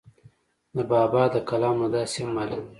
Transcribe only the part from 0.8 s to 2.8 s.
بابا دَکلام نه داسې هم معلوميږي